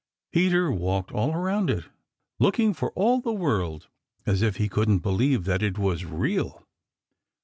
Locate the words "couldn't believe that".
4.67-5.61